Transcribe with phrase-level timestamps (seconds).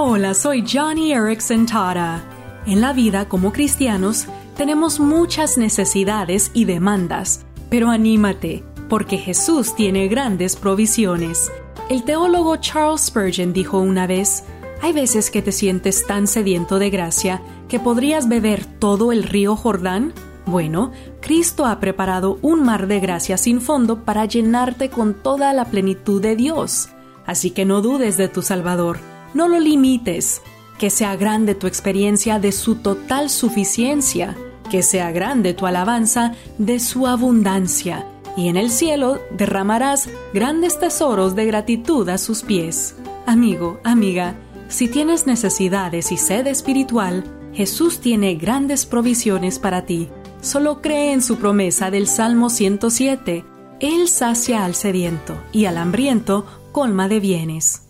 [0.00, 2.22] Hola, soy Johnny Erickson Tara.
[2.66, 10.06] En la vida como cristianos tenemos muchas necesidades y demandas, pero anímate, porque Jesús tiene
[10.06, 11.50] grandes provisiones.
[11.90, 14.44] El teólogo Charles Spurgeon dijo una vez,
[14.82, 19.56] hay veces que te sientes tan sediento de gracia que podrías beber todo el río
[19.56, 20.12] Jordán.
[20.46, 25.64] Bueno, Cristo ha preparado un mar de gracia sin fondo para llenarte con toda la
[25.64, 26.88] plenitud de Dios.
[27.26, 29.00] Así que no dudes de tu Salvador,
[29.34, 30.42] no lo limites,
[30.78, 34.36] que sea grande tu experiencia de su total suficiencia,
[34.70, 41.34] que sea grande tu alabanza de su abundancia, y en el cielo derramarás grandes tesoros
[41.34, 42.94] de gratitud a sus pies.
[43.26, 44.36] Amigo, amiga,
[44.68, 50.08] si tienes necesidades y sed espiritual, Jesús tiene grandes provisiones para ti.
[50.40, 53.44] Solo cree en su promesa del Salmo 107.
[53.80, 57.87] Él sacia al sediento y al hambriento colma de bienes.